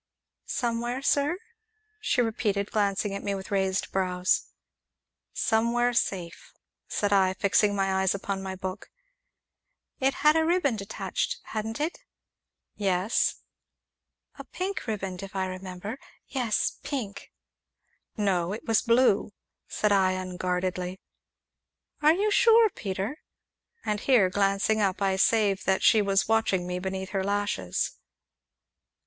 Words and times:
"Somewhere, 0.47 1.03
sir?" 1.03 1.37
she 1.99 2.23
repeated, 2.23 2.71
glancing 2.71 3.13
at 3.13 3.21
me 3.21 3.35
with 3.35 3.51
raised 3.51 3.91
brows. 3.91 4.47
"Somewhere 5.31 5.93
safe," 5.93 6.55
said 6.87 7.13
I, 7.13 7.35
fixing 7.35 7.75
my 7.75 8.01
eyes 8.01 8.15
upon 8.15 8.41
my 8.41 8.55
book. 8.55 8.89
"It 9.99 10.15
had 10.25 10.35
a 10.35 10.43
riband 10.43 10.81
attached, 10.81 11.37
hadn't 11.49 11.79
it?" 11.79 11.99
"Yes." 12.75 13.41
"A 14.39 14.43
pink 14.43 14.87
riband, 14.87 15.21
if 15.21 15.35
I 15.35 15.45
remember 15.45 15.99
yes, 16.25 16.79
pink." 16.81 17.31
"No 18.17 18.53
it 18.53 18.65
was 18.65 18.81
blue!" 18.81 19.33
said 19.67 19.91
I 19.91 20.13
unguardedly. 20.13 20.99
"Are 22.01 22.13
you 22.13 22.31
sure, 22.31 22.71
Peter?" 22.71 23.19
And 23.85 23.99
here, 23.99 24.31
glancing 24.31 24.81
up, 24.81 24.99
I 24.99 25.15
save 25.15 25.65
that 25.65 25.83
she 25.83 26.01
was 26.01 26.27
watching 26.27 26.65
me 26.65 26.79
beneath 26.79 27.09
her 27.09 27.23
lashes. 27.23 27.99